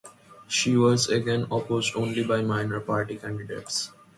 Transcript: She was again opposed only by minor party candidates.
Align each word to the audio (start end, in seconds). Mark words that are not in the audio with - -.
She 0.47 0.75
was 0.75 1.09
again 1.09 1.43
opposed 1.51 1.95
only 1.95 2.23
by 2.23 2.41
minor 2.41 2.79
party 2.79 3.17
candidates. 3.17 3.91